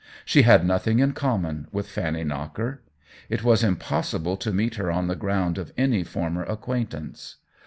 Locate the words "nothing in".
0.65-1.11